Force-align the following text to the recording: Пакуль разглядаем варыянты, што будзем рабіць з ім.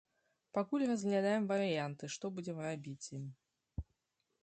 Пакуль 0.57 0.85
разглядаем 0.91 1.45
варыянты, 1.53 2.03
што 2.17 2.25
будзем 2.39 2.57
рабіць 2.69 2.99
з 3.11 3.17
ім. 3.21 3.25